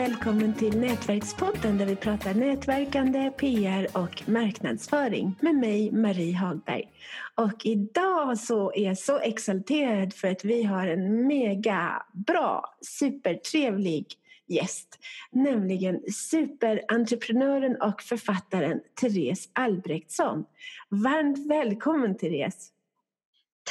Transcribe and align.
välkommen 0.00 0.54
till 0.54 0.80
Nätverkspodden 0.80 1.78
där 1.78 1.86
vi 1.86 1.96
pratar 1.96 2.34
nätverkande, 2.34 3.30
PR 3.30 3.86
och 3.92 4.28
marknadsföring 4.28 5.34
med 5.40 5.54
mig 5.54 5.92
Marie 5.92 6.36
Hagberg. 6.36 6.88
Och 7.34 7.66
idag 7.66 8.38
så 8.38 8.72
är 8.72 8.84
jag 8.84 8.98
så 8.98 9.18
exalterad 9.18 10.14
för 10.14 10.28
att 10.28 10.44
vi 10.44 10.62
har 10.62 10.86
en 10.86 11.26
mega 11.26 12.02
bra, 12.12 12.76
supertrevlig 12.80 14.06
gäst, 14.46 14.98
nämligen 15.30 16.00
superentreprenören 16.12 17.76
och 17.82 18.02
författaren 18.02 18.80
Therese 19.00 19.48
Albrektsson. 19.52 20.44
Varmt 20.88 21.50
välkommen 21.50 22.18
Therese! 22.18 22.68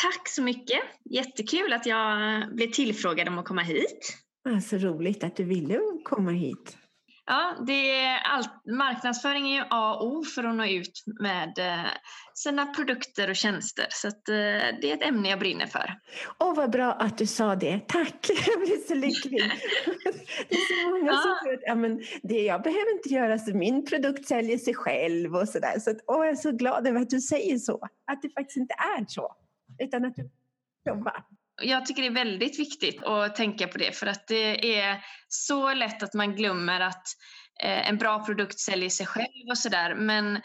Tack 0.02 0.28
så 0.28 0.42
mycket! 0.42 0.80
Jättekul 1.04 1.74
att 1.74 1.86
jag 1.86 2.44
blev 2.56 2.72
tillfrågad 2.72 3.28
om 3.28 3.40
att 3.40 3.46
komma 3.46 3.62
hit. 3.62 4.18
Ja, 4.52 4.62
så 4.62 4.78
roligt 4.78 5.24
att 5.24 5.36
du 5.36 5.44
ville 5.44 5.80
komma 6.04 6.32
hit. 6.32 6.78
Ja, 7.26 7.56
det 7.68 7.92
är 7.92 8.20
allt, 8.20 8.66
marknadsföring 8.66 9.52
är 9.52 9.56
ju 9.56 9.64
A 9.70 9.96
och 9.96 10.08
O 10.08 10.24
för 10.24 10.44
att 10.44 10.56
nå 10.56 10.66
ut 10.66 11.04
med 11.20 11.60
eh, 11.60 11.86
sina 12.34 12.66
produkter 12.66 13.30
och 13.30 13.36
tjänster. 13.36 13.86
Så 13.90 14.08
eh, 14.08 14.14
det 14.82 14.92
är 14.92 14.94
ett 14.94 15.06
ämne 15.06 15.30
jag 15.30 15.40
brinner 15.40 15.66
för. 15.66 16.00
Åh, 16.40 16.56
vad 16.56 16.72
bra 16.72 16.94
att 16.94 17.18
du 17.18 17.26
sa 17.26 17.56
det. 17.56 17.80
Tack! 17.88 18.30
Jag 18.48 18.60
blir 18.60 18.88
så 18.88 18.96
lycklig. 18.96 19.52
det 20.50 20.56
är 20.56 20.84
så 20.84 20.90
många 20.90 21.12
ja. 21.12 21.18
som 21.18 21.36
tror 21.44 21.54
att 21.54 21.64
ja, 21.64 21.76
men 21.76 22.02
det, 22.24 22.44
jag 22.44 22.64
behöver 22.64 22.94
inte 22.94 23.10
göra 23.10 23.38
så. 23.38 23.58
Min 23.58 23.86
produkt 23.86 24.28
säljer 24.28 24.58
sig 24.58 24.74
själv 24.74 25.36
och 25.36 25.50
sådär. 25.50 25.80
Så 25.80 25.90
att, 25.92 25.98
åh, 26.08 26.26
jag 26.26 26.30
är 26.30 26.36
så 26.36 26.52
glad 26.52 26.88
över 26.88 27.02
att 27.02 27.10
du 27.10 27.22
säger 27.22 27.58
så. 27.58 27.88
Att 28.12 28.22
det 28.22 28.30
faktiskt 28.30 28.58
inte 28.58 28.74
är 28.74 29.06
så. 29.08 29.36
Utan 29.80 30.06
att 30.06 30.16
du 30.16 30.30
jobbar. 30.90 31.24
Jag 31.62 31.86
tycker 31.86 32.02
det 32.02 32.08
är 32.08 32.26
väldigt 32.26 32.60
viktigt 32.60 33.04
att 33.04 33.36
tänka 33.36 33.68
på 33.68 33.78
det 33.78 33.98
för 33.98 34.08
att 34.08 34.28
det 34.28 34.80
är 34.80 35.04
så 35.28 35.74
lätt 35.74 36.04
att 36.04 36.14
man 36.14 36.36
glömmer 36.36 36.80
att 36.80 37.04
eh, 37.64 37.90
en 37.90 37.98
bra 37.98 38.26
produkt 38.26 38.60
säljer 38.60 38.90
sig 38.90 39.06
själv 39.06 39.50
och 39.50 39.58
sådär. 39.58 39.96
Men 39.96 40.42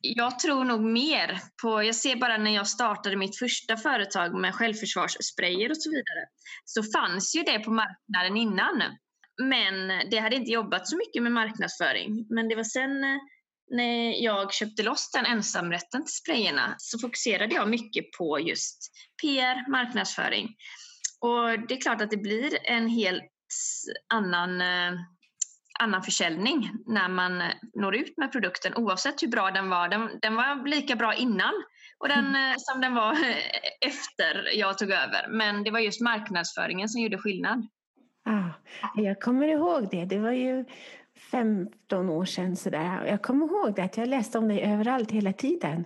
jag 0.00 0.38
tror 0.38 0.64
nog 0.64 0.80
mer 0.80 1.40
på, 1.62 1.82
jag 1.82 1.94
ser 1.94 2.16
bara 2.16 2.36
när 2.36 2.54
jag 2.54 2.68
startade 2.68 3.16
mitt 3.16 3.38
första 3.38 3.76
företag 3.76 4.40
med 4.40 4.54
självförsvarssprayer 4.54 5.70
och 5.70 5.76
så 5.76 5.90
vidare, 5.90 6.26
så 6.64 6.82
fanns 6.82 7.36
ju 7.36 7.42
det 7.42 7.58
på 7.58 7.70
marknaden 7.70 8.36
innan. 8.36 8.82
Men 9.42 9.88
det 10.10 10.18
hade 10.18 10.36
inte 10.36 10.50
jobbat 10.50 10.88
så 10.88 10.96
mycket 10.96 11.22
med 11.22 11.32
marknadsföring. 11.32 12.26
Men 12.30 12.48
det 12.48 12.54
var 12.54 12.64
sen 12.64 13.04
eh, 13.04 13.18
när 13.72 14.24
jag 14.24 14.54
köpte 14.54 14.82
loss 14.82 15.10
den 15.10 15.26
ensamrätten 15.26 16.04
till 16.04 16.14
sprayerna 16.14 16.74
så 16.78 16.98
fokuserade 16.98 17.54
jag 17.54 17.68
mycket 17.68 18.12
på 18.18 18.40
just 18.40 18.92
PR, 19.22 19.70
marknadsföring. 19.70 20.48
Och 21.20 21.68
det 21.68 21.74
är 21.74 21.80
klart 21.80 22.00
att 22.00 22.10
det 22.10 22.16
blir 22.16 22.58
en 22.64 22.88
helt 22.88 23.24
annan, 24.14 24.60
eh, 24.60 24.92
annan 25.80 26.02
försäljning 26.02 26.70
när 26.86 27.08
man 27.08 27.42
når 27.74 27.96
ut 27.96 28.16
med 28.16 28.32
produkten 28.32 28.74
oavsett 28.74 29.22
hur 29.22 29.28
bra 29.28 29.50
den 29.50 29.68
var. 29.68 29.88
Den, 29.88 30.10
den 30.22 30.34
var 30.34 30.68
lika 30.68 30.96
bra 30.96 31.14
innan 31.14 31.52
och 31.98 32.08
den, 32.08 32.26
mm. 32.26 32.54
som 32.58 32.80
den 32.80 32.94
var 32.94 33.12
efter 33.80 34.58
jag 34.58 34.78
tog 34.78 34.90
över. 34.90 35.28
Men 35.28 35.64
det 35.64 35.70
var 35.70 35.80
just 35.80 36.00
marknadsföringen 36.00 36.88
som 36.88 37.00
gjorde 37.00 37.18
skillnad. 37.18 37.68
Ah, 38.24 38.50
jag 38.94 39.20
kommer 39.20 39.48
ihåg 39.48 39.88
det. 39.90 40.04
Det 40.04 40.18
var 40.18 40.32
ju 40.32 40.64
15 41.30 42.08
år 42.10 42.24
sedan 42.24 42.56
sådär. 42.56 43.06
Jag 43.06 43.22
kommer 43.22 43.46
ihåg 43.46 43.74
det 43.74 43.82
att 43.82 43.96
jag 43.96 44.08
läste 44.08 44.38
om 44.38 44.48
dig 44.48 44.62
överallt 44.62 45.10
hela 45.10 45.32
tiden. 45.32 45.84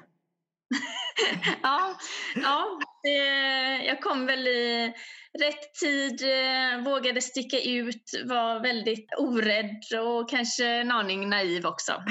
ja, 1.63 1.97
ja 2.35 2.79
jag 3.87 4.03
kom 4.03 4.27
väl 4.27 4.49
i 4.49 4.93
rätt 5.39 5.75
tid, 5.81 6.23
eh, 6.23 6.85
vågade 6.85 7.21
sticka 7.21 7.61
ut, 7.61 8.11
var 8.25 8.61
väldigt 8.61 9.09
orädd 9.19 9.85
och 10.03 10.31
kanske 10.31 10.67
en 10.67 10.91
aning 10.91 11.29
naiv 11.29 11.67
också. 11.67 11.93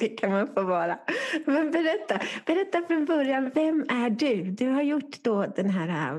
det 0.00 0.08
kan 0.08 0.30
man 0.30 0.54
få 0.54 0.62
vara. 0.62 0.98
Men 1.46 1.70
berätta, 1.70 2.20
berätta 2.46 2.82
från 2.86 3.04
början, 3.04 3.50
vem 3.54 3.82
är 3.82 4.10
du? 4.10 4.42
Du 4.50 4.68
har 4.68 4.82
gjort 4.82 5.22
då 5.22 5.46
den 5.46 5.70
här 5.70 6.16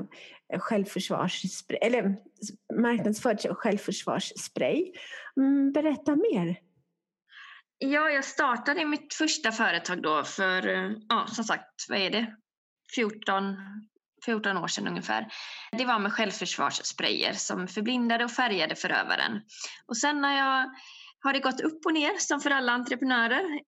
eh, 0.52 0.60
självförsvarsspray, 0.60 1.78
eller 1.82 2.16
marknadsfört 2.80 3.46
självförsvarsspray. 3.58 4.92
Berätta 5.74 6.16
mer. 6.16 6.56
Ja, 7.78 8.10
jag 8.10 8.24
startade 8.24 8.84
mitt 8.84 9.14
första 9.14 9.52
företag 9.52 10.02
då 10.02 10.24
för, 10.24 10.68
eh, 10.68 10.90
ja, 11.08 11.26
som 11.26 11.44
sagt, 11.44 11.86
vad 11.88 11.98
är 11.98 12.10
det? 12.10 12.36
14, 12.94 13.56
14 14.24 14.56
år 14.56 14.68
sedan 14.68 14.88
ungefär. 14.88 15.26
Det 15.72 15.84
var 15.84 15.98
med 15.98 16.12
självförsvarssprayer 16.12 17.32
som 17.32 17.68
förblindade 17.68 18.24
och 18.24 18.30
färgade 18.30 18.74
förövaren. 18.74 19.40
Och 19.86 19.96
sen 19.96 20.20
när 20.20 20.38
jag, 20.38 20.70
har 21.22 21.32
det 21.32 21.40
gått 21.40 21.60
upp 21.60 21.86
och 21.86 21.94
ner 21.94 22.18
som 22.18 22.40
för 22.40 22.50
alla 22.50 22.72
entreprenörer. 22.72 23.60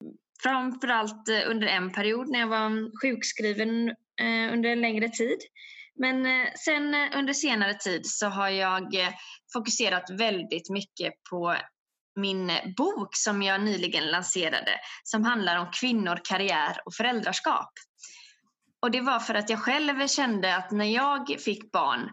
Framförallt 0.43 1.29
eh, 1.29 1.51
under 1.51 1.67
en 1.67 1.93
period 1.93 2.29
när 2.29 2.39
jag 2.39 2.47
var 2.47 3.01
sjukskriven 3.03 3.89
eh, 4.21 4.53
under 4.53 4.71
en 4.71 4.81
längre 4.81 5.09
tid. 5.09 5.39
Men 5.99 6.27
eh, 6.27 6.49
sen 6.65 6.95
under 6.95 7.33
senare 7.33 7.75
tid 7.75 8.07
så 8.07 8.27
har 8.27 8.49
jag 8.49 8.93
fokuserat 9.53 10.11
väldigt 10.11 10.71
mycket 10.71 11.13
på 11.31 11.57
min 12.17 12.53
bok 12.77 13.17
som 13.17 13.43
jag 13.43 13.61
nyligen 13.61 14.11
lanserade 14.11 14.81
som 15.05 15.25
handlar 15.25 15.59
om 15.59 15.67
kvinnor, 15.73 16.21
karriär 16.25 16.77
och 16.85 16.95
föräldraskap. 16.95 17.73
Och 18.83 18.91
det 18.91 19.01
var 19.01 19.21
för 19.21 19.35
att 19.35 19.51
jag 19.51 19.59
själv 19.59 20.07
kände 20.07 20.57
att 20.57 20.71
när 20.71 20.85
jag 20.85 21.41
fick 21.41 21.73
barn 21.73 22.11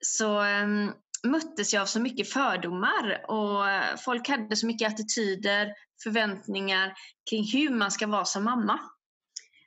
så 0.00 0.40
ehm, 0.40 0.92
möttes 1.26 1.74
jag 1.74 1.80
av 1.80 1.86
så 1.86 2.00
mycket 2.00 2.32
fördomar 2.32 3.30
och 3.30 3.64
folk 4.04 4.28
hade 4.28 4.56
så 4.56 4.66
mycket 4.66 4.92
attityder, 4.92 5.74
förväntningar 6.02 6.94
kring 7.30 7.44
hur 7.52 7.70
man 7.70 7.90
ska 7.90 8.06
vara 8.06 8.24
som 8.24 8.44
mamma. 8.44 8.80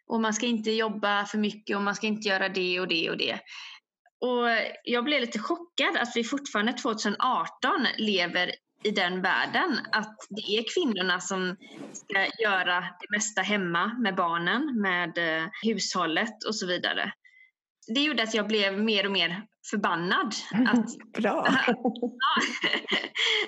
Och 0.07 0.21
man 0.21 0.33
ska 0.33 0.45
inte 0.45 0.71
jobba 0.71 1.25
för 1.25 1.37
mycket 1.37 1.75
och 1.75 1.83
man 1.83 1.95
ska 1.95 2.07
inte 2.07 2.27
göra 2.27 2.49
det 2.49 2.79
och 2.79 2.87
det 2.87 3.09
och 3.09 3.17
det. 3.17 3.39
Och 4.21 4.47
jag 4.83 5.03
blev 5.03 5.21
lite 5.21 5.39
chockad 5.39 5.97
att 5.97 6.11
vi 6.15 6.23
fortfarande 6.23 6.73
2018 6.73 7.87
lever 7.97 8.51
i 8.83 8.91
den 8.91 9.21
världen 9.21 9.79
att 9.91 10.15
det 10.29 10.57
är 10.57 10.63
kvinnorna 10.73 11.19
som 11.19 11.57
ska 11.93 12.43
göra 12.43 12.79
det 12.79 13.07
mesta 13.09 13.41
hemma 13.41 13.97
med 13.99 14.15
barnen, 14.15 14.81
med 14.81 15.17
eh, 15.17 15.49
hushållet 15.63 16.43
och 16.47 16.55
så 16.55 16.67
vidare. 16.67 17.13
Det 17.87 18.01
gjorde 18.01 18.23
att 18.23 18.33
jag 18.33 18.47
blev 18.47 18.83
mer 18.83 19.05
och 19.05 19.11
mer 19.11 19.43
förbannad. 19.69 20.33
Att, 20.67 21.13
bra! 21.21 21.47
ja, 21.47 22.41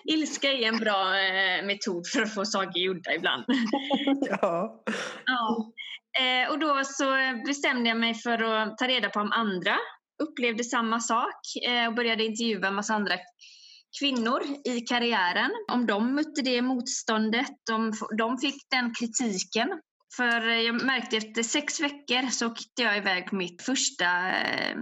ilska 0.14 0.52
är 0.52 0.68
en 0.68 0.78
bra 0.78 1.20
eh, 1.20 1.66
metod 1.66 2.08
för 2.08 2.22
att 2.22 2.34
få 2.34 2.46
saker 2.46 2.80
gjorda 2.80 3.14
ibland. 3.14 3.44
ja. 4.30 4.84
ja. 5.26 5.72
Eh, 6.20 6.52
och 6.52 6.60
då 6.60 6.82
så 6.84 7.06
bestämde 7.46 7.90
jag 7.90 7.98
mig 7.98 8.14
för 8.14 8.44
att 8.44 8.78
ta 8.78 8.88
reda 8.88 9.10
på 9.10 9.20
om 9.20 9.32
andra 9.32 9.78
upplevde 10.24 10.64
samma 10.64 11.00
sak 11.00 11.36
och 11.88 11.96
började 11.96 12.26
intervjua 12.26 12.68
en 12.68 12.76
massa 12.76 12.94
andra 12.94 13.16
kvinnor 14.00 14.42
i 14.66 14.82
karriären, 14.82 15.52
om 15.72 15.86
de 15.86 16.16
mötte 16.16 16.42
det 16.42 16.62
motståndet, 16.62 17.70
om 17.72 17.94
de 18.18 18.38
fick 18.38 18.70
den 18.70 18.94
kritiken. 18.94 19.70
För 20.18 20.48
jag 20.48 20.84
märkte 20.84 21.18
efter 21.18 21.44
sex 21.44 21.80
veckor 21.80 22.30
så 22.30 22.48
åkte 22.48 22.82
jag 22.82 22.98
iväg 22.98 23.30
på 23.30 23.36
mitt 23.36 23.62
första 23.62 24.32
eh, 24.32 24.78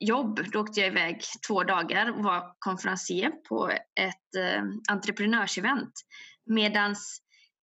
jobb. 0.00 0.40
Då 0.52 0.60
åkte 0.60 0.80
jag 0.80 0.86
iväg 0.86 1.20
två 1.48 1.64
dagar 1.64 2.18
och 2.18 2.24
var 2.24 2.54
konferencier 2.58 3.30
på 3.48 3.70
ett 4.00 4.34
eh, 4.38 4.62
entreprenörsevent. 4.88 5.92
Medans 6.46 7.20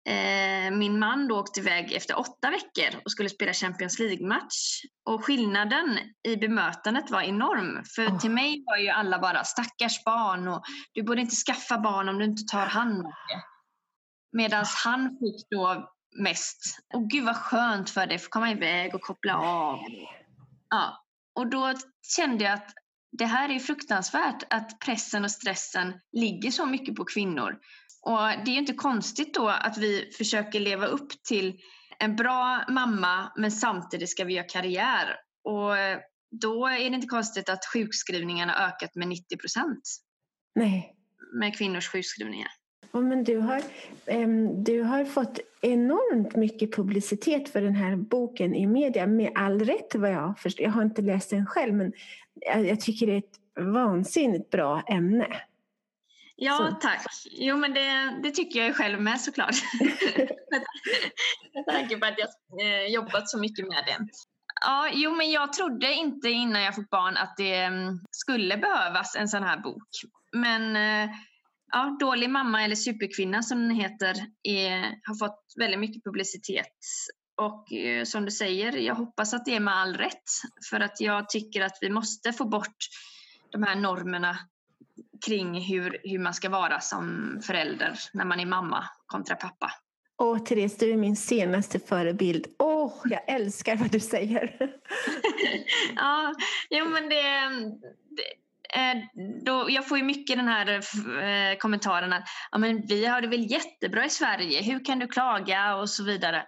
Eh, 0.09 0.71
min 0.71 0.99
man 0.99 1.29
då 1.29 1.41
åkte 1.41 1.61
iväg 1.61 1.93
efter 1.93 2.19
åtta 2.19 2.51
veckor 2.51 3.01
och 3.05 3.11
skulle 3.11 3.29
spela 3.29 3.53
Champions 3.53 3.99
League-match. 3.99 4.83
Och 5.05 5.25
skillnaden 5.25 5.99
i 6.29 6.37
bemötandet 6.37 7.11
var 7.11 7.23
enorm. 7.23 7.85
För 7.97 8.07
oh. 8.07 8.19
till 8.19 8.31
mig 8.31 8.65
var 8.67 8.77
ju 8.77 8.89
alla 8.89 9.19
bara 9.19 9.45
stackars 9.45 10.05
barn 10.05 10.49
och 10.49 10.63
du 10.93 11.03
borde 11.03 11.21
inte 11.21 11.37
skaffa 11.37 11.79
barn 11.79 12.09
om 12.09 12.19
du 12.19 12.25
inte 12.25 12.43
tar 12.53 12.67
hand 12.67 13.07
om 13.07 13.13
det. 13.29 13.43
Medan 14.33 14.63
oh. 14.63 14.69
han 14.85 15.09
fick 15.09 15.51
då 15.51 15.91
mest, 16.23 16.79
och 16.95 17.11
gud 17.11 17.25
vad 17.25 17.37
skönt 17.37 17.91
för 17.91 18.07
dig, 18.07 18.17
att 18.17 18.31
komma 18.31 18.51
iväg 18.51 18.95
och 18.95 19.01
koppla 19.01 19.37
av. 19.39 19.79
Ja. 20.71 21.05
Och 21.35 21.51
då 21.51 21.75
kände 22.17 22.45
jag 22.45 22.53
att 22.53 22.75
det 23.13 23.25
här 23.25 23.49
är 23.49 23.59
fruktansvärt 23.59 24.43
att 24.51 24.79
pressen 24.79 25.25
och 25.25 25.31
stressen 25.31 25.95
ligger 26.13 26.51
så 26.51 26.67
mycket 26.67 26.95
på 26.95 27.05
kvinnor. 27.05 27.59
Och 28.03 28.45
det 28.45 28.51
är 28.51 28.59
inte 28.59 28.73
konstigt 28.73 29.35
då 29.35 29.49
att 29.49 29.79
vi 29.79 30.11
försöker 30.19 30.61
leva 30.61 30.87
upp 30.87 31.23
till 31.29 31.61
en 31.99 32.17
bra 32.17 32.65
mamma 32.69 33.33
men 33.37 33.53
samtidigt 33.53 34.11
ska 34.11 34.25
vi 34.25 34.35
göra 34.35 34.47
karriär. 34.47 35.17
Och 35.45 35.71
då 36.41 36.67
är 36.67 36.91
det 36.91 36.97
inte 36.97 37.07
konstigt 37.07 37.49
att 37.49 37.65
sjukskrivningarna 37.73 38.67
ökat 38.67 38.95
med 38.95 39.09
90 39.09 39.37
procent. 39.37 39.83
Nej. 40.55 40.97
Med 41.33 41.59
kvinnors 41.59 41.89
sjukskrivningar. 41.89 42.51
Ja, 42.93 43.01
men 43.01 43.25
du, 43.25 43.39
har, 43.39 43.63
um, 44.07 44.65
du 44.65 44.83
har 44.83 45.05
fått 45.05 45.39
enormt 45.61 46.37
mycket 46.37 46.77
publicitet 46.77 47.49
för 47.49 47.63
den 47.63 47.75
här 47.75 47.97
boken 47.97 48.55
i 48.55 48.67
media, 48.67 49.07
med 49.07 49.33
all 49.35 49.61
rätt 49.61 49.95
vad 49.95 50.11
jag 50.11 50.39
förstår. 50.39 50.65
Jag 50.65 50.73
har 50.73 50.83
inte 50.83 51.03
läst 51.03 51.31
den 51.31 51.47
själv, 51.47 51.75
men 51.75 51.93
jag, 52.35 52.67
jag 52.67 52.81
tycker 52.81 53.07
det 53.07 53.13
är 53.13 53.19
ett 53.19 53.65
vansinnigt 53.75 54.51
bra 54.51 54.83
ämne. 54.89 55.27
Ja, 56.37 56.57
så. 56.71 56.89
tack. 56.89 57.07
Jo, 57.31 57.57
men 57.57 57.75
det, 57.75 58.21
det, 58.23 58.31
tycker 58.31 58.65
jag 58.65 58.77
själv 58.77 59.01
med 59.01 59.21
såklart. 59.21 59.55
med 61.55 61.67
tanke 61.67 61.99
på 61.99 62.07
att 62.07 62.19
jag 62.19 62.29
eh, 62.67 62.87
jobbat 62.87 63.29
så 63.29 63.39
mycket 63.39 63.69
med 63.69 63.85
det. 63.87 64.09
Ja, 64.61 64.91
jo, 64.93 65.15
men 65.15 65.31
jag 65.31 65.53
trodde 65.53 65.93
inte 65.93 66.29
innan 66.29 66.63
jag 66.63 66.75
fick 66.75 66.91
barn 66.91 67.17
att 67.17 67.37
det 67.37 67.57
mm, 67.57 67.99
skulle 68.11 68.57
behövas 68.57 69.17
en 69.17 69.29
sån 69.29 69.43
här 69.43 69.61
bok. 69.61 69.89
Men 70.33 70.77
eh, 70.77 71.11
ja, 71.73 71.97
Dålig 72.01 72.31
mamma 72.31 72.65
eller 72.65 72.77
superkvinna 72.77 73.43
som 73.43 73.59
den 73.59 73.71
heter 73.71 74.15
är, 74.43 74.81
har 75.05 75.19
fått 75.19 75.45
väldigt 75.57 75.81
mycket 75.81 76.05
publicitet. 76.05 76.77
Och 77.37 77.73
eh, 77.73 78.05
som 78.05 78.25
du 78.25 78.31
säger, 78.31 78.77
jag 78.77 78.95
hoppas 78.95 79.35
att 79.35 79.45
det 79.45 79.55
är 79.55 79.61
med 79.61 79.75
all 79.75 79.97
rätt. 79.97 80.31
För 80.71 80.81
att 80.81 81.01
jag 81.01 81.29
tycker 81.29 81.61
att 81.63 81.79
vi 81.81 81.91
måste 81.91 82.33
få 82.33 82.45
bort 82.45 82.77
de 83.51 83.63
här 83.63 83.75
normerna 83.75 84.39
kring 85.27 85.61
hur, 85.61 85.99
hur 86.05 86.19
man 86.19 86.35
ska 86.35 86.49
vara 86.49 86.81
som 86.81 87.39
förälder 87.47 87.99
när 88.13 88.25
man 88.25 88.41
är 88.41 88.47
mamma 88.47 88.85
kontra 89.07 89.37
pappa. 89.37 89.73
Åh, 90.23 90.39
Therese, 90.39 90.77
du 90.77 90.93
är 90.93 90.97
min 90.97 91.17
senaste 91.17 91.79
förebild. 91.81 92.47
Åh, 92.59 92.95
jag 93.05 93.29
älskar 93.29 93.77
vad 93.77 93.91
du 93.91 94.01
säger. 94.01 94.57
ja, 95.97 96.35
jo, 96.71 96.89
men 96.89 97.09
det, 97.09 97.49
det 98.17 98.23
Eh, 98.75 99.23
då, 99.45 99.67
jag 99.71 99.89
får 99.89 99.99
ju 99.99 100.05
mycket 100.05 100.37
den 100.37 100.49
här 100.49 100.69
eh, 100.69 101.51
eh 101.51 101.59
kommentaren 101.59 102.13
att 102.13 102.25
ja, 102.51 102.59
men 102.59 102.87
vi 102.87 103.07
har 103.07 103.21
det 103.21 103.29
väl 103.29 103.51
jättebra 103.51 104.05
i 104.05 104.11
Sverige, 104.11 104.63
hur 104.63 104.85
kan 104.85 104.99
du 104.99 105.07
klaga 105.07 105.75
och 105.77 105.91
så 105.91 106.05
vidare. 106.05 106.45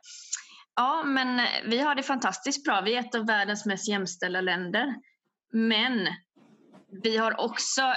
Ja, 0.77 1.03
men 1.05 1.39
eh, 1.39 1.47
vi 1.65 1.79
har 1.81 1.95
det 1.95 2.03
fantastiskt 2.03 2.65
bra. 2.65 2.81
Vi 2.81 2.95
är 2.95 3.01
ett 3.01 3.15
av 3.15 3.27
världens 3.27 3.67
mest 3.67 3.89
jämställda 3.89 4.41
länder. 4.41 4.95
Men 5.53 6.09
vi 7.03 7.17
har 7.17 7.41
också 7.41 7.95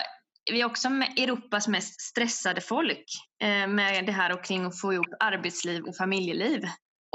vi 0.52 0.62
är 0.62 0.66
också 0.66 0.88
Europas 1.18 1.68
mest 1.68 2.02
stressade 2.02 2.62
folk 2.62 3.06
eh, 3.42 3.68
med 3.68 4.06
det 4.06 4.12
här 4.12 4.34
och 4.34 4.46
kring 4.46 4.66
att 4.66 4.82
få 4.82 4.94
ihop 4.94 5.14
arbetsliv 5.20 5.84
och 5.84 5.98
familjeliv. 5.98 6.62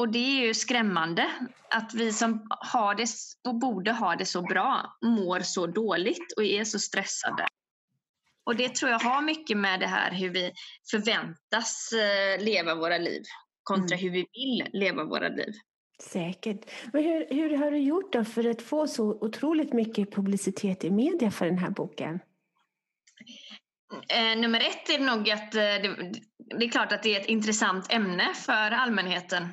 Och 0.00 0.08
det 0.08 0.18
är 0.18 0.46
ju 0.46 0.54
skrämmande 0.54 1.30
att 1.70 1.94
vi 1.94 2.12
som 2.12 2.46
har 2.48 2.94
det 2.94 3.06
och 3.48 3.54
borde 3.54 3.92
ha 3.92 4.16
det 4.16 4.26
så 4.26 4.42
bra 4.42 4.96
mår 5.02 5.40
så 5.40 5.66
dåligt 5.66 6.32
och 6.36 6.44
är 6.44 6.64
så 6.64 6.78
stressade. 6.78 7.46
Och 8.44 8.56
det 8.56 8.74
tror 8.74 8.90
jag 8.90 8.98
har 8.98 9.22
mycket 9.22 9.56
med 9.56 9.80
det 9.80 9.86
här 9.86 10.12
hur 10.12 10.28
vi 10.28 10.52
förväntas 10.90 11.92
eh, 11.92 12.44
leva 12.44 12.74
våra 12.74 12.98
liv 12.98 13.22
kontra 13.62 13.96
mm. 13.96 14.04
hur 14.04 14.10
vi 14.10 14.26
vill 14.32 14.80
leva 14.80 15.04
våra 15.04 15.28
liv. 15.28 15.52
Säkert. 16.02 16.70
Men 16.92 17.04
hur, 17.04 17.26
hur 17.30 17.56
har 17.56 17.70
du 17.70 17.78
gjort 17.78 18.12
då 18.12 18.24
för 18.24 18.50
att 18.50 18.62
få 18.62 18.86
så 18.86 19.04
otroligt 19.04 19.72
mycket 19.72 20.14
publicitet 20.14 20.84
i 20.84 20.90
media 20.90 21.30
för 21.30 21.46
den 21.46 21.58
här 21.58 21.70
boken? 21.70 22.20
Eh, 24.08 24.38
nummer 24.38 24.60
ett 24.60 24.90
är 24.90 24.98
nog 24.98 25.30
att 25.30 25.54
eh, 25.54 25.60
det, 25.60 26.12
det, 26.58 26.64
är 26.64 26.70
klart 26.70 26.92
att 26.92 27.02
det 27.02 27.16
är 27.16 27.20
ett 27.20 27.28
intressant 27.28 27.92
ämne 27.92 28.34
för 28.34 28.70
allmänheten. 28.70 29.48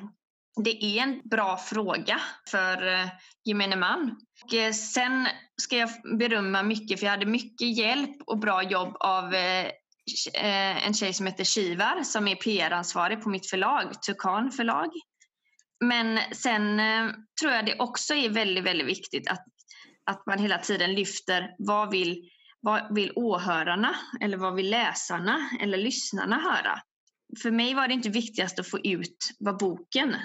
Det 0.64 0.84
är 0.84 1.02
en 1.02 1.20
bra 1.24 1.56
fråga 1.56 2.20
för 2.50 2.86
eh, 2.86 3.08
gemene 3.44 3.76
man. 3.76 4.16
Och, 4.44 4.54
eh, 4.54 4.72
sen 4.72 5.28
ska 5.62 5.76
jag 5.76 5.90
berömma 6.18 6.62
mycket, 6.62 6.98
för 6.98 7.06
jag 7.06 7.10
hade 7.10 7.26
mycket 7.26 7.76
hjälp 7.76 8.16
och 8.26 8.38
bra 8.38 8.62
jobb 8.62 8.96
av 9.00 9.34
eh, 9.34 10.86
en 10.86 10.94
tjej 10.94 11.12
som 11.12 11.26
heter 11.26 11.44
Shivar 11.44 12.02
som 12.02 12.28
är 12.28 12.34
PR-ansvarig 12.34 13.22
på 13.22 13.28
mitt 13.28 13.50
förlag, 13.50 14.02
Tukan 14.02 14.50
förlag. 14.50 14.90
Men 15.84 16.18
sen 16.32 16.80
tror 17.40 17.52
jag 17.52 17.66
det 17.66 17.78
också 17.78 18.14
är 18.14 18.28
väldigt, 18.28 18.64
väldigt 18.64 18.86
viktigt 18.86 19.30
att, 19.30 19.44
att 20.10 20.26
man 20.26 20.38
hela 20.38 20.58
tiden 20.58 20.94
lyfter 20.94 21.54
vad 21.58 21.90
vill 21.90 22.30
vad 22.60 22.94
vill 22.94 23.12
åhörarna 23.14 23.94
eller 24.20 24.36
vad 24.36 24.54
vill 24.54 24.70
läsarna 24.70 25.50
eller 25.60 25.78
lyssnarna 25.78 26.36
höra? 26.36 26.80
För 27.42 27.50
mig 27.50 27.74
var 27.74 27.88
det 27.88 27.94
inte 27.94 28.08
viktigast 28.08 28.58
att 28.58 28.70
få 28.70 28.78
ut 28.78 29.16
vad 29.38 29.58
boken 29.58 30.16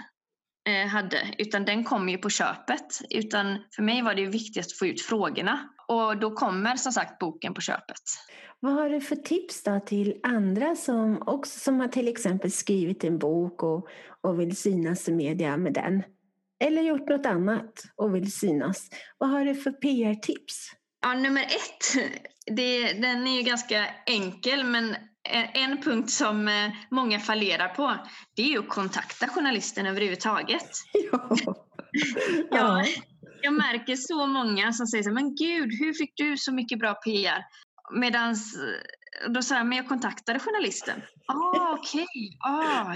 hade, 0.87 1.17
utan 1.37 1.65
den 1.65 1.83
kom 1.83 2.09
ju 2.09 2.17
på 2.17 2.29
köpet. 2.29 3.01
Utan 3.09 3.57
för 3.75 3.83
mig 3.83 4.01
var 4.01 4.15
det 4.15 4.25
viktigast 4.25 4.71
att 4.71 4.77
få 4.77 4.85
ut 4.85 5.01
frågorna. 5.01 5.69
Och 5.87 6.17
då 6.17 6.31
kommer 6.31 6.75
som 6.75 6.91
sagt 6.91 7.19
boken 7.19 7.53
på 7.53 7.61
köpet. 7.61 8.01
Vad 8.59 8.73
har 8.73 8.89
du 8.89 9.01
för 9.01 9.15
tips 9.15 9.63
då 9.63 9.79
till 9.79 10.19
andra 10.23 10.75
som, 10.75 11.23
också, 11.27 11.59
som 11.59 11.79
har 11.79 11.87
till 11.87 12.07
exempel 12.07 12.51
skrivit 12.51 13.03
en 13.03 13.19
bok 13.19 13.63
och, 13.63 13.87
och 14.21 14.39
vill 14.39 14.55
synas 14.55 15.09
i 15.09 15.11
media 15.11 15.57
med 15.57 15.73
den? 15.73 16.03
Eller 16.59 16.81
gjort 16.81 17.09
något 17.09 17.25
annat 17.25 17.83
och 17.95 18.15
vill 18.15 18.31
synas. 18.31 18.89
Vad 19.17 19.29
har 19.29 19.45
du 19.45 19.55
för 19.55 19.71
PR-tips? 19.71 20.71
Ja, 21.01 21.13
nummer 21.13 21.41
ett, 21.41 22.11
det, 22.45 22.93
den 22.93 23.27
är 23.27 23.37
ju 23.37 23.41
ganska 23.41 23.87
enkel 24.05 24.63
men 24.63 24.95
en 25.29 25.81
punkt 25.81 26.11
som 26.11 26.47
eh, 26.47 26.71
många 26.91 27.19
fallerar 27.19 27.67
på 27.67 27.97
det 28.35 28.41
är 28.41 28.47
ju 28.47 28.59
att 28.59 28.69
kontakta 28.69 29.27
journalisten 29.27 29.85
överhuvudtaget. 29.85 30.69
Ja. 31.11 31.37
ja. 32.51 32.85
Jag 33.41 33.53
märker 33.53 33.95
så 33.95 34.25
många 34.25 34.73
som 34.73 34.87
säger 34.87 35.03
så 35.03 35.11
men 35.11 35.35
gud, 35.35 35.73
hur 35.79 35.93
fick 35.93 36.13
du 36.15 36.37
så 36.37 36.53
mycket 36.53 36.79
bra 36.79 36.93
PR? 36.93 37.45
Medan 37.91 38.35
då 39.29 39.41
säger 39.41 39.59
jag, 39.59 39.67
men 39.67 39.77
jag 39.77 39.87
kontaktade 39.87 40.39
journalisten. 40.39 41.01
Ah, 41.27 41.73
okej. 41.73 42.03
Okay. 42.03 42.37
Ah, 42.39 42.95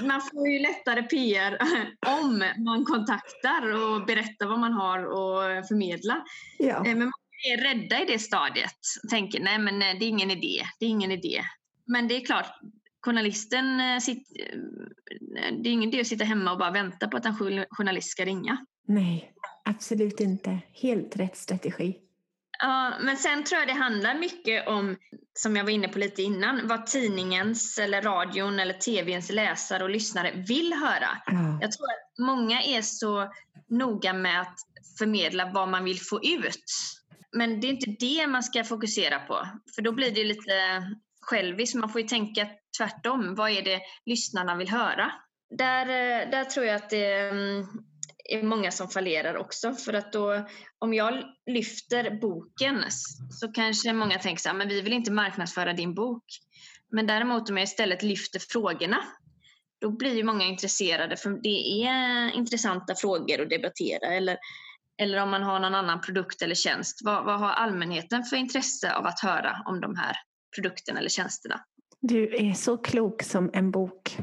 man 0.06 0.20
får 0.20 0.48
ju 0.48 0.58
lättare 0.58 1.02
PR 1.02 1.58
om 2.20 2.44
man 2.64 2.84
kontaktar 2.84 3.72
och 3.72 4.06
berättar 4.06 4.46
vad 4.46 4.58
man 4.58 4.72
har 4.72 4.98
att 5.50 5.68
förmedla. 5.68 6.24
Ja. 6.58 6.86
Eh, 6.86 6.96
men 6.96 7.12
är 7.52 7.56
rädda 7.56 8.02
i 8.02 8.04
det 8.04 8.18
stadiet. 8.18 8.78
Tänker 9.10 9.40
nej 9.40 9.58
men 9.58 9.82
eh, 9.82 9.98
det 9.98 10.04
är 10.04 10.08
ingen 10.08 10.30
idé, 10.30 10.62
det 10.78 10.86
är 10.86 10.90
ingen 10.90 11.10
idé. 11.10 11.42
Men 11.86 12.08
det 12.08 12.16
är 12.16 12.26
klart, 12.26 12.46
journalisten, 13.04 13.80
eh, 13.80 13.98
det 15.62 15.68
är 15.68 15.72
ingen 15.72 15.88
idé 15.88 16.00
att 16.00 16.06
sitta 16.06 16.24
hemma 16.24 16.52
och 16.52 16.58
bara 16.58 16.70
vänta 16.70 17.08
på 17.08 17.16
att 17.16 17.26
en 17.26 17.64
journalist 17.70 18.10
ska 18.10 18.24
ringa. 18.24 18.66
Nej, 18.86 19.32
absolut 19.64 20.20
inte. 20.20 20.58
Helt 20.72 21.16
rätt 21.16 21.36
strategi. 21.36 22.00
Ja, 22.58 22.92
men 23.00 23.16
sen 23.16 23.44
tror 23.44 23.58
jag 23.58 23.68
det 23.68 23.72
handlar 23.72 24.14
mycket 24.18 24.68
om, 24.68 24.96
som 25.34 25.56
jag 25.56 25.64
var 25.64 25.70
inne 25.70 25.88
på 25.88 25.98
lite 25.98 26.22
innan, 26.22 26.68
vad 26.68 26.86
tidningens 26.86 27.78
eller 27.78 28.02
radion 28.02 28.60
eller 28.60 28.74
tvns 28.74 29.30
läsare 29.30 29.82
och 29.82 29.90
lyssnare 29.90 30.32
vill 30.48 30.72
höra. 30.72 31.08
Mm. 31.26 31.58
Jag 31.60 31.72
tror 31.72 31.86
att 31.86 32.26
många 32.26 32.62
är 32.62 32.82
så 32.82 33.32
noga 33.68 34.12
med 34.12 34.40
att 34.40 34.56
förmedla 34.98 35.50
vad 35.54 35.68
man 35.68 35.84
vill 35.84 36.00
få 36.00 36.20
ut. 36.22 36.64
Men 37.34 37.60
det 37.60 37.66
är 37.66 37.70
inte 37.70 37.96
det 38.06 38.26
man 38.26 38.42
ska 38.42 38.64
fokusera 38.64 39.18
på, 39.18 39.48
för 39.74 39.82
då 39.82 39.92
blir 39.92 40.10
det 40.10 40.24
lite 40.24 40.52
själviskt. 41.20 41.74
Man 41.74 41.88
får 41.88 42.00
ju 42.00 42.06
tänka 42.06 42.48
tvärtom. 42.78 43.34
Vad 43.34 43.50
är 43.50 43.62
det 43.62 43.80
lyssnarna 44.06 44.56
vill 44.56 44.68
höra? 44.68 45.12
Där, 45.58 45.86
eh, 45.86 46.30
där 46.30 46.44
tror 46.44 46.66
jag 46.66 46.76
att 46.76 46.90
det 46.90 47.14
mm, 47.14 47.66
är 48.24 48.42
många 48.42 48.70
som 48.70 48.88
fallerar 48.88 49.36
också. 49.36 49.72
För 49.74 49.92
att 49.92 50.12
då, 50.12 50.46
om 50.78 50.94
jag 50.94 51.24
lyfter 51.50 52.20
boken 52.20 52.84
så 53.30 53.52
kanske 53.52 53.92
många 53.92 54.18
tänker 54.18 54.42
så 54.42 54.48
här, 54.48 54.56
men 54.56 54.68
vi 54.68 54.80
vill 54.80 54.92
inte 54.92 55.12
marknadsföra 55.12 55.72
din 55.72 55.94
bok. 55.94 56.24
Men 56.90 57.06
däremot 57.06 57.50
om 57.50 57.56
jag 57.56 57.64
istället 57.64 58.02
lyfter 58.02 58.38
frågorna, 58.38 59.04
då 59.80 59.90
blir 59.90 60.14
ju 60.14 60.24
många 60.24 60.44
intresserade 60.44 61.16
för 61.16 61.30
det 61.30 61.86
är 61.86 62.30
intressanta 62.34 62.94
frågor 62.94 63.42
att 63.42 63.50
debattera. 63.50 64.06
Eller, 64.06 64.36
eller 65.02 65.22
om 65.22 65.30
man 65.30 65.42
har 65.42 65.60
någon 65.60 65.74
annan 65.74 66.00
produkt 66.00 66.42
eller 66.42 66.54
tjänst, 66.54 67.00
vad, 67.04 67.24
vad 67.24 67.38
har 67.38 67.50
allmänheten 67.50 68.24
för 68.24 68.36
intresse 68.36 68.94
av 68.94 69.06
att 69.06 69.20
höra 69.20 69.62
om 69.66 69.80
de 69.80 69.96
här 69.96 70.16
produkterna 70.56 70.98
eller 70.98 71.08
tjänsterna? 71.08 71.60
Du 72.00 72.36
är 72.36 72.52
så 72.52 72.76
klok 72.76 73.22
som 73.22 73.50
en 73.52 73.70
bok. 73.70 74.18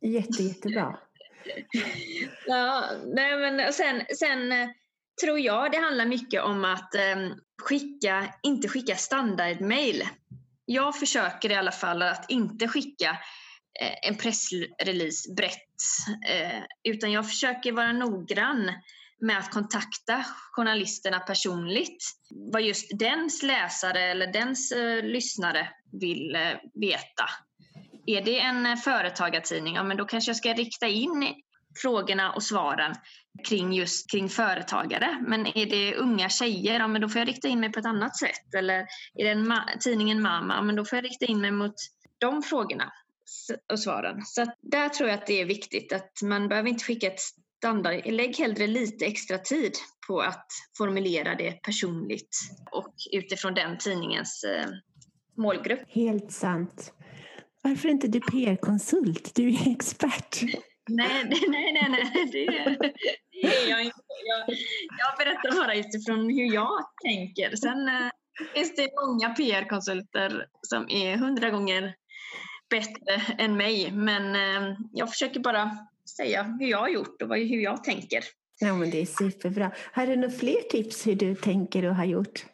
Jätte, 0.00 0.42
jättebra 0.42 0.98
ja, 2.46 2.90
nej 3.04 3.36
men 3.36 3.72
sen, 3.72 4.02
sen 4.18 4.52
eh, 4.52 4.68
tror 5.22 5.40
jag 5.40 5.72
det 5.72 5.78
handlar 5.78 6.06
mycket 6.06 6.42
om 6.42 6.64
att 6.64 6.94
eh, 6.94 7.16
skicka, 7.62 8.34
inte 8.42 8.68
skicka 8.68 8.96
standardmail. 8.96 10.02
Jag 10.64 10.98
försöker 10.98 11.50
i 11.50 11.54
alla 11.54 11.72
fall 11.72 12.02
att 12.02 12.30
inte 12.30 12.68
skicka 12.68 13.10
eh, 13.80 14.08
en 14.08 14.16
pressrelease 14.16 15.34
brett, 15.36 15.78
eh, 16.28 16.62
utan 16.84 17.12
jag 17.12 17.28
försöker 17.28 17.72
vara 17.72 17.92
noggrann 17.92 18.70
med 19.24 19.38
att 19.38 19.50
kontakta 19.50 20.24
journalisterna 20.52 21.20
personligt. 21.20 22.04
Vad 22.52 22.62
just 22.62 22.98
dens 22.98 23.42
läsare 23.42 24.02
eller 24.02 24.32
dens 24.32 24.72
eh, 24.72 25.02
lyssnare 25.02 25.68
vill 26.00 26.34
eh, 26.34 26.40
veta. 26.74 27.24
Är 28.06 28.24
det 28.24 28.40
en 28.40 28.66
eh, 28.66 28.76
företagartidning, 28.76 29.74
ja 29.74 29.84
men 29.84 29.96
då 29.96 30.04
kanske 30.04 30.28
jag 30.28 30.36
ska 30.36 30.52
rikta 30.52 30.86
in 30.86 31.34
frågorna 31.82 32.32
och 32.32 32.42
svaren 32.42 32.94
kring 33.48 33.72
just 33.72 34.10
kring 34.10 34.28
företagare. 34.28 35.24
Men 35.26 35.46
är 35.46 35.66
det 35.66 35.96
unga 35.96 36.28
tjejer, 36.28 36.80
ja 36.80 36.88
men 36.88 37.00
då 37.00 37.08
får 37.08 37.18
jag 37.18 37.28
rikta 37.28 37.48
in 37.48 37.60
mig 37.60 37.72
på 37.72 37.80
ett 37.80 37.86
annat 37.86 38.18
sätt. 38.18 38.54
Eller 38.56 38.78
är 39.14 39.24
det 39.24 39.30
en 39.30 39.48
ma 39.48 39.64
tidningen 39.80 40.22
Mama, 40.22 40.54
ja 40.54 40.62
men 40.62 40.76
då 40.76 40.84
får 40.84 40.96
jag 40.96 41.04
rikta 41.04 41.26
in 41.26 41.40
mig 41.40 41.50
mot 41.50 41.74
de 42.18 42.42
frågorna 42.42 42.92
och 43.72 43.80
svaren. 43.80 44.22
Så 44.24 44.46
där 44.62 44.88
tror 44.88 45.08
jag 45.08 45.18
att 45.18 45.26
det 45.26 45.40
är 45.40 45.44
viktigt 45.44 45.92
att 45.92 46.22
man 46.22 46.48
behöver 46.48 46.68
inte 46.68 46.84
skicka 46.84 47.06
ett 47.06 47.20
standard. 47.64 48.06
Lägg 48.06 48.36
hellre 48.36 48.66
lite 48.66 49.04
extra 49.04 49.38
tid 49.38 49.72
på 50.06 50.20
att 50.20 50.46
formulera 50.78 51.34
det 51.34 51.62
personligt 51.62 52.38
och 52.70 52.94
utifrån 53.12 53.54
den 53.54 53.78
tidningens 53.78 54.44
eh, 54.44 54.70
målgrupp. 55.36 55.80
Helt 55.88 56.32
sant. 56.32 56.92
Varför 57.62 57.88
inte 57.88 58.08
du 58.08 58.20
PR-konsult? 58.20 59.34
Du 59.34 59.48
är 59.48 59.70
expert. 59.70 60.42
Nej, 60.88 61.24
nej, 61.24 61.72
nej, 61.72 61.88
nej. 61.90 62.30
Det, 62.32 62.46
det 63.32 63.46
är 63.46 63.70
jag 63.70 63.84
inte. 63.84 64.00
Jag, 64.26 64.56
jag 64.98 65.18
berättar 65.18 65.60
bara 65.60 65.74
utifrån 65.74 66.18
hur 66.18 66.54
jag 66.54 66.84
tänker. 67.04 67.56
Sen 67.56 67.88
eh, 67.88 68.10
finns 68.54 68.74
det 68.76 68.88
många 69.06 69.34
PR-konsulter 69.34 70.46
som 70.62 70.90
är 70.90 71.16
hundra 71.16 71.50
gånger 71.50 71.94
bättre 72.70 73.22
än 73.38 73.56
mig. 73.56 73.92
Men 73.92 74.34
eh, 74.34 74.76
jag 74.92 75.10
försöker 75.10 75.40
bara 75.40 75.70
säga 76.16 76.42
hur 76.42 76.66
jag 76.66 76.78
har 76.78 76.88
gjort 76.88 77.22
och 77.22 77.36
hur 77.36 77.62
jag 77.62 77.84
tänker. 77.84 78.24
Ja, 78.58 78.74
men 78.74 78.90
det 78.90 79.02
är 79.02 79.06
superbra. 79.06 79.72
Har 79.92 80.06
du 80.06 80.16
några 80.16 80.30
fler 80.30 80.60
tips 80.70 81.06
hur 81.06 81.14
du 81.14 81.34
tänker 81.34 81.84
och 81.84 81.96
har 81.96 82.04
gjort? 82.04 82.44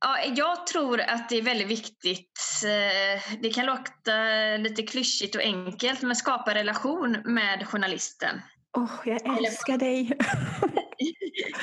Ja, 0.00 0.18
jag 0.36 0.66
tror 0.66 1.00
att 1.00 1.28
det 1.28 1.36
är 1.38 1.42
väldigt 1.42 1.68
viktigt. 1.68 2.40
Eh, 2.64 3.38
det 3.42 3.50
kan 3.50 3.66
låta 3.66 4.12
lite 4.58 4.82
klyschigt 4.82 5.34
och 5.34 5.42
enkelt, 5.42 6.02
men 6.02 6.16
skapa 6.16 6.54
relation 6.54 7.16
med 7.24 7.66
journalisten. 7.66 8.40
Åh, 8.76 8.84
oh, 8.84 8.90
jag 9.04 9.38
älskar 9.38 9.74
eller, 9.74 9.78
dig! 9.78 10.00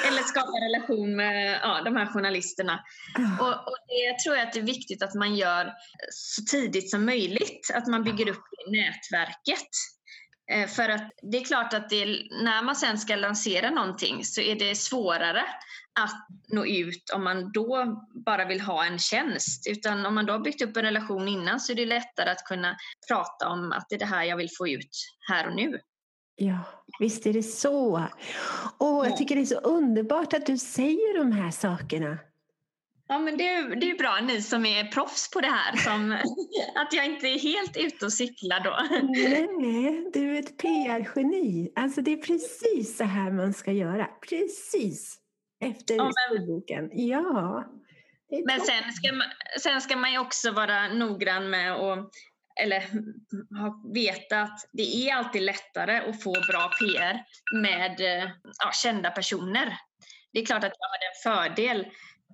eller 0.07 0.24
skapa 0.24 0.51
relation 0.51 1.15
med 1.15 1.60
ja, 1.63 1.81
de 1.86 1.96
här 1.96 2.05
journalisterna. 2.05 2.79
Oh. 3.17 3.41
Och, 3.41 3.53
och, 3.53 3.77
det 3.88 4.24
tror 4.24 4.36
jag 4.36 4.48
att 4.48 4.53
det 4.53 4.60
är 4.60 4.63
viktigt 4.63 5.03
att 5.03 5.13
man 5.13 5.36
gör 5.36 5.74
så 6.12 6.41
tidigt 6.43 6.91
som 6.91 7.05
möjligt, 7.05 7.72
att 7.74 7.88
man 7.88 8.03
bygger 8.03 8.29
upp 8.29 8.43
nätverket. 8.67 9.69
Eh, 10.51 10.68
för 10.68 10.89
att 10.89 11.12
det 11.22 11.38
är 11.38 11.44
klart 11.44 11.74
att 11.74 11.89
det, 11.89 12.06
när 12.44 12.63
man 12.63 12.75
sen 12.75 12.98
ska 12.98 13.16
lansera 13.16 13.70
någonting 13.70 14.25
så 14.25 14.42
är 14.42 14.56
det 14.56 14.75
svårare 14.75 15.44
att 16.00 16.27
nå 16.48 16.66
ut 16.66 17.10
om 17.16 17.24
man 17.24 17.51
då 17.51 18.01
bara 18.25 18.46
vill 18.46 18.62
ha 18.62 18.86
en 18.86 19.00
tjänst. 19.00 19.68
Utan 19.68 20.06
om 20.06 20.16
man 20.16 20.25
då 20.25 20.34
har 20.34 20.39
byggt 20.39 20.62
upp 20.62 20.77
en 20.77 20.84
relation 20.84 21.27
innan 21.27 21.60
så 21.60 21.72
är 21.72 21.75
det 21.75 21.86
lättare 21.86 22.30
att 22.30 22.44
kunna 22.44 22.77
prata 23.08 23.50
om 23.50 23.72
att 23.72 23.86
det 23.89 23.96
är 23.96 24.00
det 24.00 24.06
här 24.06 24.24
jag 24.24 24.38
vill 24.38 24.50
få 24.58 24.68
ut 24.68 24.92
här 25.30 25.48
och 25.48 25.56
nu. 25.56 25.80
Ja, 26.36 26.60
visst 27.00 27.25
är 27.25 27.34
det 27.34 27.44
så. 27.44 28.08
Och 28.77 29.06
jag 29.06 29.18
tycker 29.18 29.36
det 29.36 29.42
är 29.42 29.46
så 29.46 29.60
underbart 29.60 30.34
att 30.34 30.46
du 30.46 30.58
säger 30.58 31.18
de 31.18 31.32
här 31.32 31.51
sakerna. 31.51 32.18
Ja, 33.07 33.19
men 33.19 33.37
det, 33.37 33.47
är, 33.47 33.75
det 33.75 33.91
är 33.91 33.97
bra 33.97 34.19
ni 34.21 34.41
som 34.41 34.65
är 34.65 34.83
proffs 34.83 35.31
på 35.31 35.41
det 35.41 35.47
här. 35.47 35.75
Som, 35.75 36.11
att 36.75 36.93
jag 36.93 37.05
inte 37.05 37.27
är 37.27 37.39
helt 37.39 37.77
ute 37.77 38.05
och 38.05 38.13
cyklar 38.13 38.59
då. 38.59 38.77
Nej, 39.61 40.09
du 40.13 40.35
är 40.35 40.39
ett 40.39 40.57
PR-geni. 40.57 41.71
Alltså 41.75 42.01
det 42.01 42.13
är 42.13 42.17
precis 42.17 42.97
så 42.97 43.03
här 43.03 43.31
man 43.31 43.53
ska 43.53 43.71
göra. 43.71 44.05
Precis. 44.29 45.17
Efter 45.63 45.95
ja, 45.95 46.11
men, 46.69 46.89
Ja. 46.91 47.65
Men 48.45 48.61
sen 48.61 48.93
ska, 48.93 49.13
man, 49.13 49.27
sen 49.59 49.81
ska 49.81 49.97
man 49.97 50.11
ju 50.11 50.19
också 50.19 50.51
vara 50.51 50.87
noggrann 50.87 51.49
med 51.49 51.73
att 51.73 52.09
eller 52.61 52.83
veta 53.93 54.41
att 54.41 54.69
det 54.71 54.81
är 54.83 55.15
alltid 55.15 55.41
lättare 55.41 55.97
att 55.97 56.23
få 56.23 56.31
bra 56.31 56.69
PR 56.79 57.23
med 57.61 57.95
ja, 58.63 58.71
kända 58.73 59.11
personer. 59.11 59.77
Det 60.33 60.39
är 60.39 60.45
klart 60.45 60.63
att 60.63 60.73
jag 60.79 60.87
hade 60.87 61.05
en 61.05 61.55
fördel 61.55 61.87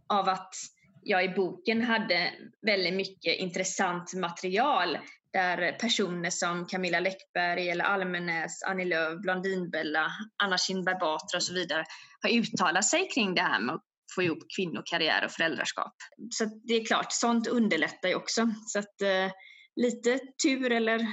av 0.10 0.30
att 0.30 0.54
jag 1.02 1.26
i 1.26 1.30
boken 1.30 1.82
hade 1.82 2.34
väldigt 2.66 2.94
mycket 2.94 3.40
intressant 3.40 4.14
material 4.14 4.98
där 5.34 5.72
personer 5.72 6.30
som 6.30 6.66
Camilla 6.68 7.00
Läckberg 7.00 7.70
eller 7.70 7.86
Almenäs, 7.86 8.64
Annie 8.64 8.86
Lööf, 8.86 9.22
Blondinbella, 9.22 10.12
Anna 10.44 10.58
Kinberg 10.58 10.96
Batra 11.00 11.38
och 11.38 11.44
så 11.44 11.54
vidare 11.54 11.86
har 12.22 12.30
uttalat 12.30 12.86
sig 12.86 13.10
kring 13.10 13.36
det 13.36 13.42
här 13.42 13.60
med 13.60 13.76
att 13.76 13.84
få 14.16 14.24
ihop 14.24 14.44
kvinnokarriär 14.56 15.26
och 15.26 15.32
föräldraskap. 15.32 15.94
Så 16.30 16.46
det 16.68 16.74
är 16.74 16.86
klart, 16.86 17.08
sånt 17.10 17.48
underlättar 17.48 18.10
ju 18.10 18.16
också. 18.16 18.54
Så 18.68 18.80
att 18.80 19.02
eh, 19.02 19.32
lite 19.76 20.20
tur 20.44 20.72
eller 20.72 21.08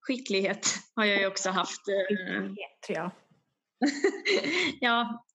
skicklighet 0.00 0.66
har 0.96 1.04
jag 1.04 1.20
ju 1.20 1.26
också 1.26 1.50
haft. 1.50 1.88
Eh. 1.88 2.16
Skicklighet, 2.16 2.86
ja. 2.88 3.10
ja, 4.80 5.25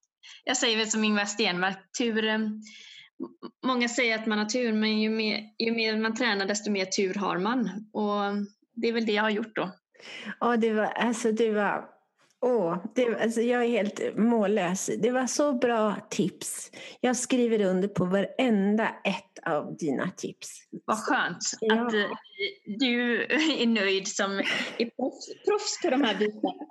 jag 0.43 0.57
säger 0.57 0.77
väl 0.77 0.91
som 0.91 1.03
Ingvar 1.03 1.25
Stenmark, 1.25 1.91
turen, 1.97 2.43
eh, 2.43 3.67
många 3.67 3.89
säger 3.89 4.15
att 4.15 4.25
man 4.25 4.39
har 4.39 4.45
tur, 4.45 4.73
men 4.73 4.99
ju 4.99 5.09
mer, 5.09 5.39
ju 5.57 5.71
mer 5.71 5.97
man 5.97 6.15
tränar 6.15 6.45
desto 6.45 6.71
mer 6.71 6.85
tur 6.85 7.13
har 7.13 7.37
man. 7.37 7.89
Och 7.93 8.47
det 8.75 8.87
är 8.87 8.93
väl 8.93 9.05
det 9.05 9.13
jag 9.13 9.23
har 9.23 9.29
gjort 9.29 9.55
då. 9.55 9.71
Ja, 10.39 10.57
det 10.57 10.73
var, 10.73 10.85
alltså, 10.85 11.31
det 11.31 11.51
var 11.51 11.90
Åh, 12.43 12.77
det, 12.95 13.21
alltså 13.23 13.41
jag 13.41 13.63
är 13.63 13.67
helt 13.67 14.17
mållös. 14.17 14.89
Det 14.99 15.11
var 15.11 15.27
så 15.27 15.53
bra 15.53 15.95
tips. 16.09 16.71
Jag 17.01 17.17
skriver 17.17 17.61
under 17.61 17.87
på 17.87 18.05
varenda 18.05 18.87
ett 18.87 19.39
av 19.45 19.77
dina 19.77 20.09
tips. 20.17 20.49
Vad 20.85 20.97
skönt 20.97 21.37
ja. 21.59 21.87
att 21.87 21.93
uh, 21.93 22.09
du 22.65 23.23
är 23.25 23.67
nöjd 23.67 24.07
som 24.07 24.39
är 24.77 24.89
proffs 25.45 25.81
på 25.81 25.89
de 25.89 26.01
här 26.01 26.15
bitarna. 26.15 26.67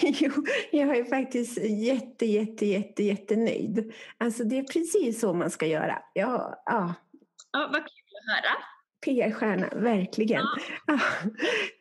jo, 0.20 0.32
jag 0.70 0.96
är 0.96 1.04
faktiskt 1.04 1.58
jätte, 1.64 2.26
jätte, 2.26 2.66
jätte, 2.66 3.02
jättenöjd. 3.02 3.92
Alltså 4.18 4.44
det 4.44 4.58
är 4.58 4.64
precis 4.64 5.20
så 5.20 5.34
man 5.34 5.50
ska 5.50 5.66
göra. 5.66 6.02
Ja, 6.12 6.62
ja. 6.66 6.94
ja 7.52 7.68
vad 7.72 7.80
kul 7.80 8.16
att 8.16 8.36
höra. 8.36 8.54
PR-stjärna, 9.04 9.68
verkligen. 9.68 10.42
Ja. 10.86 10.98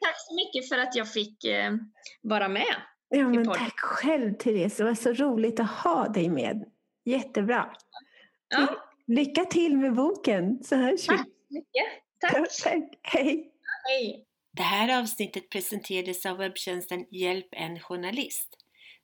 Tack 0.01 0.16
så 0.28 0.36
mycket 0.36 0.70
för 0.70 0.78
att 0.78 0.96
jag 0.96 1.13
fick 1.13 1.44
eh, 1.44 1.74
vara 2.22 2.48
med. 2.48 2.75
Ja, 3.10 3.28
men 3.28 3.46
tack 3.46 3.80
själv 3.80 4.34
Therese, 4.34 4.78
det 4.78 4.84
var 4.84 4.94
så 4.94 5.13
roligt 5.13 5.60
att 5.60 5.72
ha 5.72 6.08
dig 6.08 6.30
med. 6.30 6.63
Jättebra. 7.06 7.75
Ja. 8.50 8.68
Lycka 9.08 9.46
till 9.46 9.78
med 9.78 9.96
boken 9.96 10.63
så 10.63 10.75
hörs 10.75 11.10
vi. 11.10 11.18
Tack 11.18 11.28
så 11.28 11.54
mycket. 11.54 11.88
Tack. 12.20 12.34
tack. 12.63 13.00
Hej. 13.01 13.51
Hej. 13.90 14.25
Det 14.54 14.63
här 14.63 15.00
avsnittet 15.00 15.50
presenterades 15.50 16.25
av 16.25 16.38
webbtjänsten 16.38 17.06
Hjälp 17.12 17.48
en 17.51 17.80
journalist. 17.80 18.58